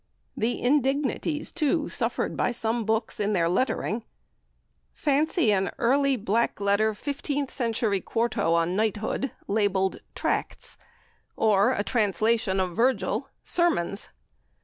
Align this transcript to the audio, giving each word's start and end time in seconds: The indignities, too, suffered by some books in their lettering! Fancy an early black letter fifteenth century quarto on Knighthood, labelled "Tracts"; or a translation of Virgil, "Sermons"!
The 0.35 0.59
indignities, 0.59 1.51
too, 1.51 1.87
suffered 1.87 2.35
by 2.35 2.49
some 2.53 2.85
books 2.85 3.19
in 3.19 3.33
their 3.33 3.47
lettering! 3.47 4.03
Fancy 4.91 5.51
an 5.51 5.69
early 5.77 6.15
black 6.15 6.59
letter 6.59 6.95
fifteenth 6.95 7.53
century 7.53 8.01
quarto 8.01 8.55
on 8.55 8.75
Knighthood, 8.75 9.29
labelled 9.47 9.99
"Tracts"; 10.15 10.79
or 11.35 11.73
a 11.73 11.83
translation 11.83 12.59
of 12.59 12.75
Virgil, 12.75 13.27
"Sermons"! 13.43 14.09